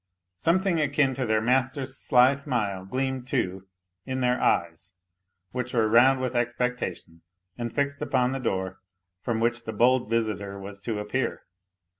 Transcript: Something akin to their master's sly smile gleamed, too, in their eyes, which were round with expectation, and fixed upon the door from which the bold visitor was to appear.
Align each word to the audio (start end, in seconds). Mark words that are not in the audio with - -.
Something 0.37 0.81
akin 0.81 1.13
to 1.13 1.27
their 1.27 1.41
master's 1.41 1.95
sly 1.95 2.33
smile 2.33 2.85
gleamed, 2.85 3.27
too, 3.27 3.67
in 4.03 4.21
their 4.21 4.41
eyes, 4.41 4.93
which 5.51 5.75
were 5.75 5.87
round 5.87 6.19
with 6.19 6.35
expectation, 6.35 7.21
and 7.55 7.71
fixed 7.71 8.01
upon 8.01 8.31
the 8.31 8.39
door 8.39 8.79
from 9.21 9.39
which 9.39 9.63
the 9.65 9.73
bold 9.73 10.09
visitor 10.09 10.57
was 10.57 10.81
to 10.81 10.97
appear. 10.97 11.43